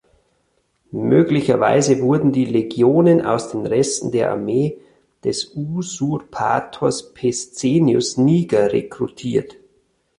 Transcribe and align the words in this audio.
Möglicherweise 0.93 1.99
wurden 2.01 2.31
die 2.31 2.45
Legionen 2.45 3.23
aus 3.23 3.51
den 3.51 3.67
Resten 3.67 4.11
der 4.11 4.31
Armee 4.31 4.79
des 5.23 5.55
Usurpators 5.55 7.13
Pescennius 7.13 8.17
Niger 8.17 8.73
rekrutiert. 8.73 9.57